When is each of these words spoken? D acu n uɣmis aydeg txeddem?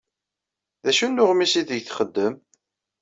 D 0.83 0.87
acu 0.89 1.07
n 1.07 1.21
uɣmis 1.23 1.53
aydeg 1.59 1.83
txeddem? 1.85 2.35